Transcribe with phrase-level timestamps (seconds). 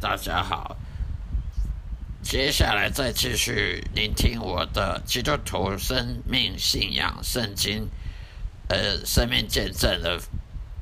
[0.00, 0.76] 大家好。
[2.22, 7.88] 接下来再继续聆听我的基督徒生命信仰圣经，
[8.68, 10.20] 呃，生命见证的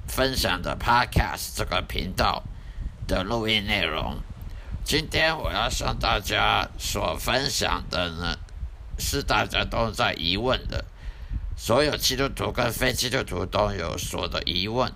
[0.07, 2.43] 分享的 Podcast 这个频道
[3.07, 4.19] 的录音内容。
[4.85, 8.37] 今天我要向大家所分享的呢，
[8.99, 10.85] 是大家都在疑问的，
[11.57, 14.93] 所有基督徒跟非基督徒都有所的疑问。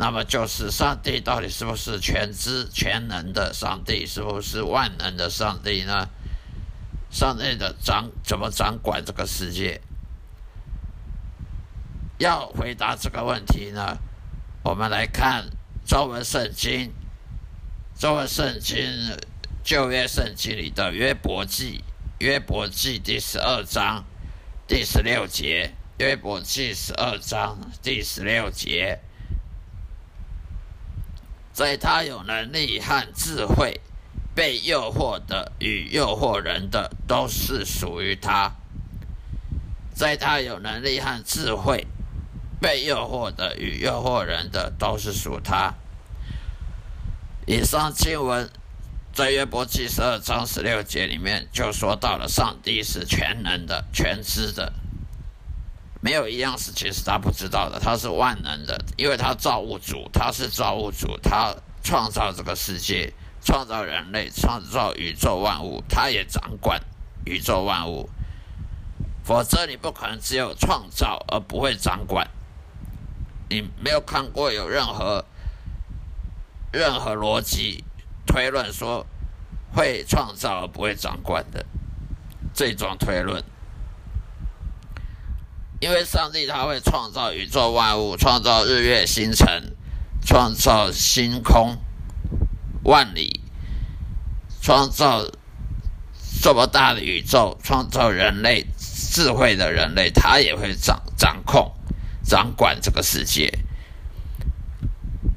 [0.00, 6.08] 那么就是上帝到底是不是全知全能的上帝，是不是万能的上帝呢？
[7.10, 9.80] 上帝的掌怎么掌管这个世界？
[12.18, 13.98] 要回答这个问题呢，
[14.62, 15.50] 我们来看
[15.84, 16.92] 中文圣经，
[17.98, 18.78] 中文圣经
[19.64, 21.82] 旧约圣经里的约伯记，
[22.20, 24.04] 约伯记第十二章
[24.68, 29.00] 第十六节，约伯记十二章第十六节。
[31.58, 33.80] 在他有能力和智慧，
[34.32, 38.52] 被诱惑的与诱惑人的都是属于他。
[39.92, 41.84] 在他有能力和智慧，
[42.60, 45.74] 被诱惑的与诱惑人的都是属他。
[47.44, 48.48] 以上经文
[49.12, 54.72] 在约伯记十二章十六节里面就说到了，上帝是全能的、全知的。
[56.00, 63.12] 没有一样事情是他不知道的，他是万能的，因为他造物主，他是造物主，他创造这个世界，
[63.44, 66.80] 创造人类，创造宇宙万物，他也掌管
[67.24, 68.08] 宇宙万物。
[69.24, 72.26] 否则你不可能只有创造而不会掌管。
[73.50, 75.24] 你没有看过有任何
[76.72, 77.84] 任何逻辑
[78.26, 79.06] 推论说
[79.74, 81.66] 会创造而不会掌管的
[82.54, 83.42] 这种推论。
[85.80, 89.76] 因为上帝他会创造宇宙万物，创造日月星辰，
[90.26, 91.76] 创造星空
[92.82, 93.40] 万里，
[94.60, 95.24] 创造
[96.42, 101.72] 这么大的宇宙，创造人类智慧的人类，他也会掌掌控、
[102.24, 103.58] 掌管这个世界。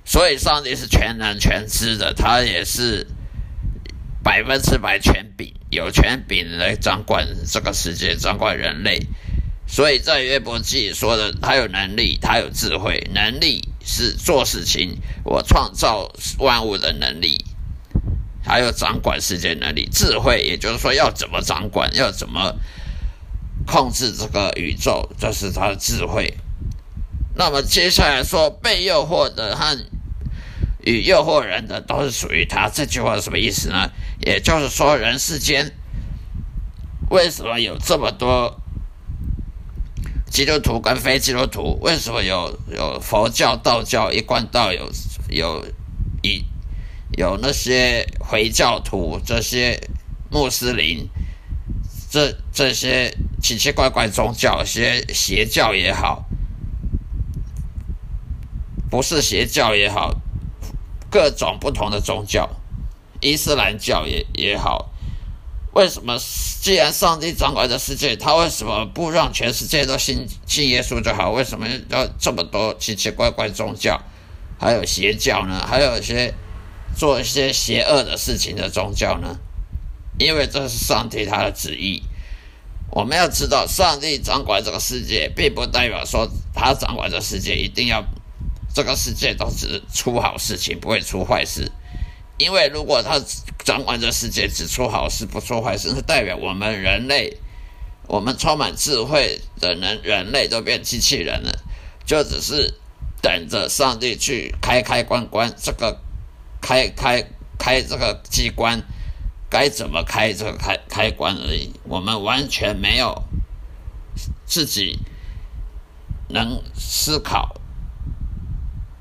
[0.03, 3.07] 所以，上帝是全能全知的，他也是
[4.23, 9.05] 百分之百权柄，有权柄来掌管这个世界，掌管人类。
[9.71, 13.07] 所以在约伯记说的，他有能力，他有智慧。
[13.13, 17.45] 能力是做事情，我创造万物的能力，
[18.43, 19.87] 还有掌管世界能力。
[19.89, 22.53] 智慧，也就是说要怎么掌管，要怎么
[23.65, 26.33] 控制这个宇宙，这是他的智慧。
[27.33, 29.77] 那么接下来说，被诱惑的和
[30.81, 32.67] 与诱惑人的都是属于他。
[32.67, 33.89] 这句话什么意思呢？
[34.19, 35.71] 也就是说，人世间
[37.09, 38.60] 为什么有这么多？
[40.31, 44.89] 基督徒跟非基督徒为什么有有佛教、道教、一贯道有
[45.29, 45.65] 有
[46.23, 46.41] 一
[47.17, 49.77] 有那些回教徒、这些
[50.31, 51.05] 穆斯林、
[52.09, 56.23] 这这些奇奇怪怪宗教、些邪教也好，
[58.89, 60.15] 不是邪教也好，
[61.09, 62.49] 各种不同的宗教，
[63.19, 64.90] 伊斯兰教也也好。
[65.73, 66.17] 为什么？
[66.61, 71.31] 既然上帝掌管着世界，他为什么不让全世界都信信耶稣就好？
[71.31, 73.99] 为什么要这么多奇奇怪怪宗教，
[74.59, 75.65] 还有邪教呢？
[75.65, 76.33] 还有一些
[76.95, 79.37] 做一些邪恶的事情的宗教呢？
[80.19, 82.03] 因为这是上帝他的旨意。
[82.91, 88.03] 我们要知道，上帝掌管这个世界，并不代表说他掌管这世界一定要
[88.75, 91.71] 这个世界都只出好事情，不会出坏事。
[92.37, 93.19] 因为如果他
[93.63, 97.37] 掌管这世界，只出好事不出坏事，是代表我们人类，
[98.07, 101.51] 我们充满智慧的人，人类都变机器人了，
[102.05, 102.73] 就只是
[103.21, 105.99] 等着上帝去开开关关，这个
[106.59, 107.23] 开开
[107.57, 108.81] 开这个机关
[109.49, 111.71] 该怎么开这个开开关而已。
[111.83, 113.23] 我们完全没有
[114.45, 114.99] 自己
[116.29, 117.55] 能思考。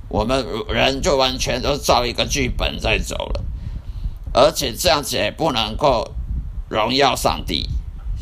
[0.08, 3.44] 我们人就完全都照一个剧本在走了，
[4.32, 6.14] 而且这样子也不能够
[6.68, 7.68] 荣耀上帝。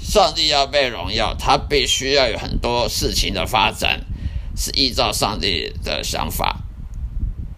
[0.01, 4.05] 上帝要被荣耀，他必须要有很多事情的发展
[4.57, 6.61] 是依照上帝的想法。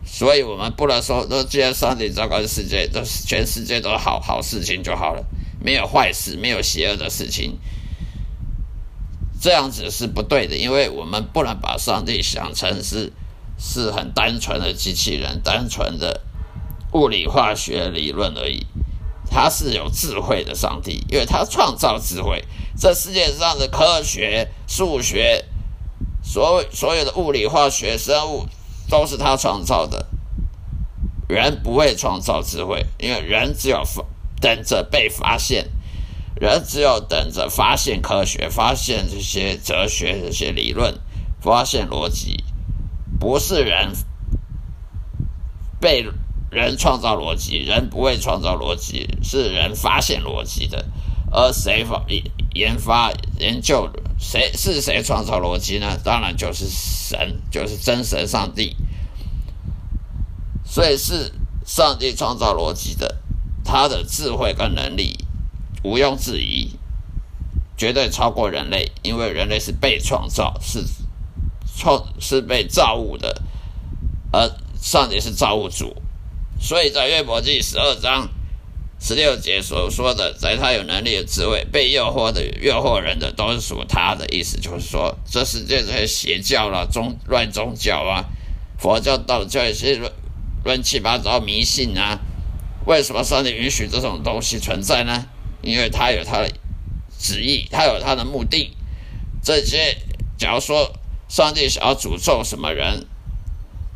[0.04, 5.24] 所以我们不能说，都既然上帝掌管世界，都是全世界都好好事情就好了，
[5.60, 7.58] 没有坏事，没有邪恶的事情，
[9.40, 13.12] 这样子是不对的，因为我们不能把上帝想成是。
[13.62, 16.22] 是很单纯的机器人，单纯的
[16.92, 18.66] 物理化学理论而已。
[19.30, 22.44] 他是有智慧的上帝，因为他创造智慧。
[22.76, 25.44] 这世界上的科学、数学，
[26.22, 28.46] 所所有的物理、化学、生物，
[28.88, 30.06] 都是他创造的。
[31.28, 33.84] 人不会创造智慧，因为人只有
[34.40, 35.70] 等着被发现，
[36.34, 40.98] 人只有等着发现科学、发现这些哲学、这些理论、
[41.40, 42.42] 发现逻辑，
[43.20, 43.92] 不是人
[45.78, 46.04] 被
[46.50, 50.84] 人创造逻辑，人不会创造逻辑，是人发现逻辑的。
[51.32, 52.04] 而谁发
[52.54, 53.88] 研发研究
[54.18, 55.96] 谁是谁创造逻辑呢？
[56.02, 58.76] 当然就是神，就是真神上帝。
[60.64, 61.32] 所以是
[61.64, 63.20] 上帝创造逻辑的，
[63.64, 65.24] 他的智慧跟能力
[65.84, 66.72] 毋庸置疑，
[67.76, 70.84] 绝对超过人类，因为人类是被创造，是
[71.76, 73.40] 创是被造物的，
[74.32, 74.50] 而
[74.80, 75.94] 上帝是造物主。
[76.60, 78.28] 所以在约伯记十二章
[79.00, 88.24] 十六节所说的，在他有能力的职位，被诱惑的诱惑人的都是属他的意思，就是说这世界这些邪教啦、宗乱宗教啊、
[88.78, 90.00] 佛教、道教一些。
[90.62, 92.20] 乱七八糟迷信啊！
[92.84, 95.24] 为什么上帝允许这种东西存在呢？
[95.62, 96.52] 因为他有他的
[97.18, 98.76] 旨意，他有他的目的。
[99.42, 99.96] 这些，
[100.36, 100.92] 假如说
[101.30, 103.06] 上帝想要诅咒什么人，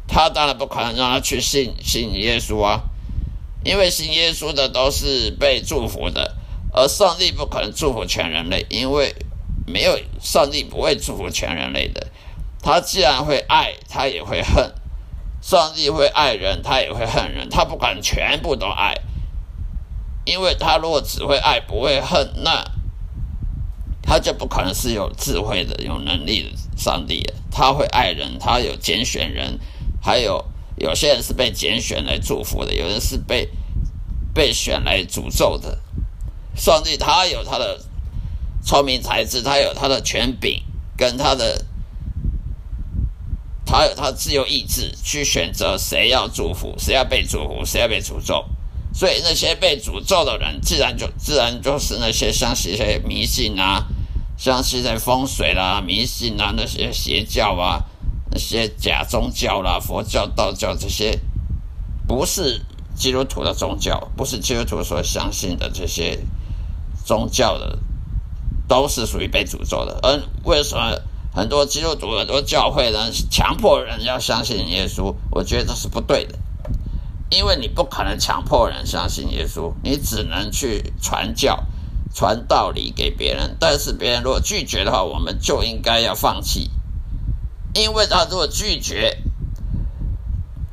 [0.07, 2.81] 他当然不可能让他去信信耶稣啊！
[3.65, 6.37] 因为信耶稣的都是被祝福的，
[6.73, 9.15] 而上帝不可能祝福全人类，因为
[9.67, 12.09] 没有上帝不会祝福全人类的。
[12.63, 14.75] 他既然会爱，他也会恨。
[15.41, 18.95] 上帝会爱人，他也会恨人，他不可能全部都爱，
[20.25, 22.65] 因为他如果只会爱不会恨，那
[24.03, 27.23] 他就不可能是有智慧的、有能力的上帝。
[27.51, 29.59] 他会爱人，他有拣选人，
[30.05, 30.45] 还有
[30.77, 33.49] 有些人是被拣选来祝福的，有人是被
[34.35, 35.81] 被选来诅咒的。
[36.55, 37.81] 上帝他有他的
[38.63, 40.63] 聪明才智，他有他的权柄
[40.99, 41.65] 跟他的。
[43.67, 48.45] 他有他自由意志去选择谁要祝福，谁要被祝福，谁要被诅咒。
[48.93, 53.87] 所以那些被诅咒的人，自然就自然就是那些相信一些迷信啊，
[54.37, 57.83] 相信在风水啦、迷信啊那些邪教啊、
[58.35, 61.21] 那些假宗教啦、佛教、道教这些，
[62.07, 62.61] 不是
[62.95, 66.19] 基督徒的宗教，不是基督徒所相信的这些
[67.07, 67.79] 宗教的，
[68.67, 69.99] 都是属于被诅咒的。
[70.03, 70.99] 而为什么？
[71.33, 76.39] 很多基督徒、很多教会人强迫人要相信耶稣，我觉得这是不对的，
[77.29, 81.65] 因为你不可能强迫人相信耶稣，你只能去传教、
[82.15, 83.57] 传道理给别人。
[83.59, 86.71] 但是别人如果拒绝的话，我们就应该要放弃，
[87.75, 89.19] 因为他如果拒绝，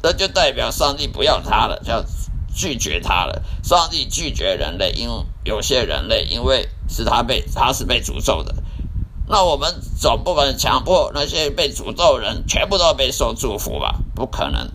[0.01, 2.05] 那就代表上帝不要他了，叫
[2.53, 3.41] 拒绝他了。
[3.63, 8.55] 上帝拒绝人类，因为有些人类因为是他被他是被诅咒的。
[9.27, 13.99] 那我们总不可能强迫那些被诅咒人全部都被受祝福吧？
[14.13, 14.69] 不可能，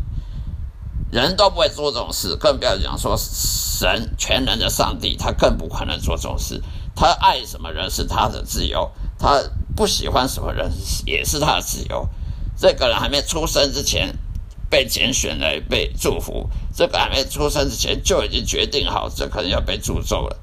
[1.11, 6.62] 人都不会做这种事，更不要讲说神全能的上帝，他更不可能做这种事。
[6.94, 9.43] 他爱什么人是他的自由，他
[9.76, 10.73] 不喜欢什么人
[11.05, 12.08] 也是他的自由。
[12.56, 14.17] 这个人还没出生之前
[14.70, 20.37] 被拣选来被祝福，这个还没出生之前就已经决定好，这可能要被诅咒了。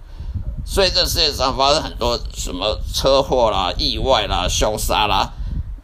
[0.66, 5.34] 所以这世界上发生很多什么车祸啦、意外啦、凶杀啦，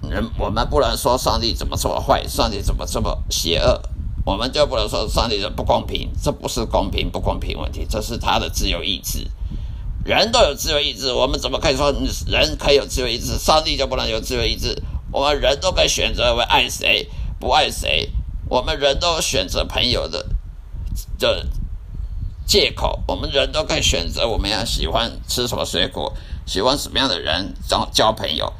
[0.07, 3.81] 人我们不能说上帝怎么这么坏，上帝怎么这么邪恶，
[4.23, 9.27] 我们就不能说上帝的不公平，这不是公平不公平问题，这是他的自由意志。
[10.09, 11.93] 人都有自由意志，我们怎么可以说
[12.25, 14.81] 人可以有自由意志，上帝就不能有自由意志？
[15.11, 17.07] 我们人都可以选择为爱谁
[17.39, 18.11] 不爱谁，
[18.49, 20.25] 我们人都选择朋友的，
[21.19, 21.45] 的。
[22.47, 26.11] 借口，我们人都可以选择我们要喜欢吃什么水果，
[26.47, 28.51] 喜欢什么样的人交交朋友，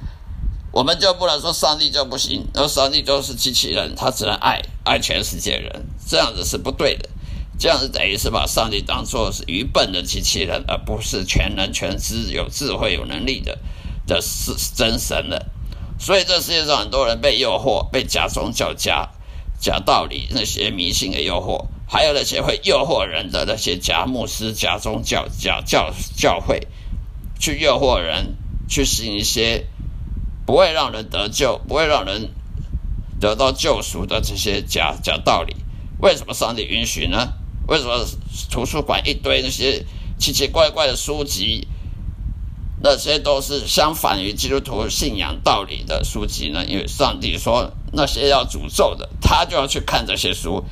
[0.71, 7.09] 我们就不能说上帝就不行，而上帝就是机器人，他只能爱爱全世界人，这样子是不对的，
[7.59, 13.59] 这样子等于是把上帝当做是愚笨的机器人，而不是全能全知有智慧有能力的
[14.07, 15.45] 的是真神了。
[15.99, 19.09] 所以这世界上很多人被诱惑，被假宗教、假
[19.59, 21.67] 假道理那些迷信给诱惑。
[21.91, 26.67] 还有那些会诱惑人的那些假牧师、假宗教、假教教会，
[27.39, 28.37] 去诱惑人，
[28.69, 29.65] 去信一些
[30.45, 32.29] 不会让人得救、不会让人
[33.19, 35.55] 得到救赎的这些假假道理。
[35.99, 37.33] 为什么上帝允许呢？
[37.69, 38.03] 为什么
[38.49, 39.85] 图书馆一堆那些
[40.17, 41.67] 奇奇怪怪的书籍，
[42.81, 46.65] 那些都是相反于基督徒信仰道理的书籍呢？
[46.65, 50.63] 因为上帝说那些要诅咒的，他就要去看这些书。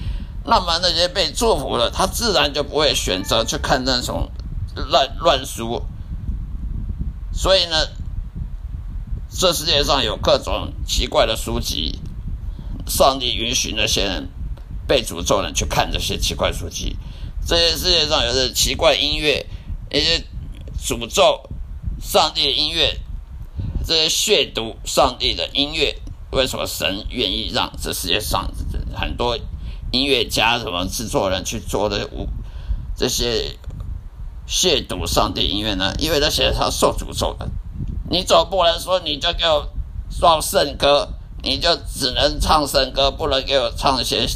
[0.43, 4.31] 那么那些被祝福的，他自然就不会选择去看那种
[4.75, 5.83] 乱乱书。
[7.31, 7.75] 所以呢，
[9.29, 11.99] 这世界上有各种奇怪的书籍，
[12.87, 14.29] 上帝允许那些人
[14.87, 16.95] 被诅咒人去看这些奇怪书籍。
[17.45, 19.45] 这些世界上有的奇怪音乐，
[19.91, 20.23] 一些
[20.79, 21.49] 诅咒
[22.01, 22.99] 上帝的音乐，
[23.85, 25.95] 这些亵渎上帝的音乐，
[26.31, 28.51] 为什么神愿意让这世界上
[28.93, 29.37] 很多
[29.91, 32.27] 音乐家、什么制作人去做的无
[32.97, 33.57] 这些
[34.47, 35.93] 亵渎上帝音乐呢？
[35.99, 37.49] 因为那些他受诅咒的，
[38.09, 39.69] 你总不能说你就给我
[40.09, 41.07] 唱圣歌，
[41.43, 44.27] 你就只能唱圣歌，不能给我唱一些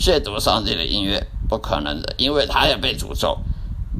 [0.00, 1.28] 亵渎上帝的音乐。
[1.48, 3.36] 不可能的，因为他也被诅咒，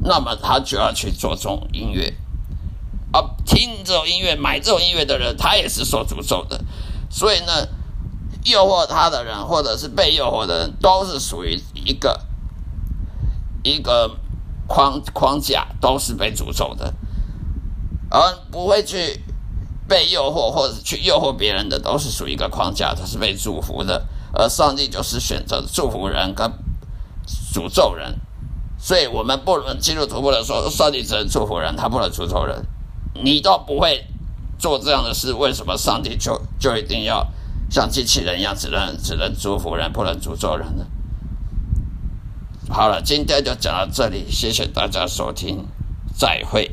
[0.05, 2.13] 那么他就要去做这种音乐，
[3.11, 6.63] 而听这种音乐、买这种音乐的人，他也是受诅咒的。
[7.09, 7.67] 所以呢，
[8.45, 12.21] 诱惑他的人，或者是被诱惑的人，都是属于一个
[13.63, 14.15] 一个
[14.65, 16.93] 框框架，都是被诅咒的，
[18.09, 18.17] 而
[18.49, 19.21] 不会去
[19.89, 24.07] 被诱惑或者去诱惑别人的，都是属于一个框架，他是被祝福的。
[24.33, 26.51] 而上帝就是选择祝福人跟。
[27.53, 28.17] 诅咒人，
[28.79, 32.65] 所以我们不能基督徒不能说上帝只能祝福人，他不能诅咒人。
[33.13, 34.05] 你都不会
[34.57, 37.27] 做这样的事，为什么上帝就就一定要
[37.69, 40.85] 像机器人一样，只能只能祝福人，不能诅咒人呢？
[42.69, 45.67] 好了，今天就讲到这里，谢谢大家收听，
[46.17, 46.71] 再会。